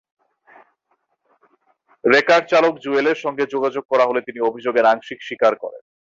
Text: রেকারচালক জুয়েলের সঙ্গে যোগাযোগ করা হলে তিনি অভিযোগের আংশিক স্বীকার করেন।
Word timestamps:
রেকারচালক 2.03 2.73
জুয়েলের 2.83 3.17
সঙ্গে 3.23 3.43
যোগাযোগ 3.45 3.83
করা 3.91 4.05
হলে 4.05 4.21
তিনি 4.21 4.39
অভিযোগের 4.39 4.85
আংশিক 4.85 5.19
স্বীকার 5.27 5.53
করেন। 5.55 5.83